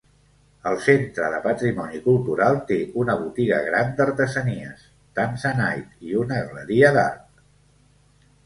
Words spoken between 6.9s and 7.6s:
d'art.